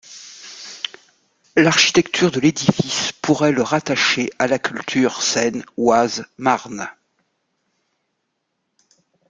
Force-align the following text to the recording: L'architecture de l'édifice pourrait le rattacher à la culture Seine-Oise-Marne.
L'architecture 1.55 2.31
de 2.31 2.39
l'édifice 2.39 3.11
pourrait 3.21 3.51
le 3.51 3.61
rattacher 3.61 4.31
à 4.39 4.47
la 4.47 4.57
culture 4.57 5.21
Seine-Oise-Marne. 5.21 6.89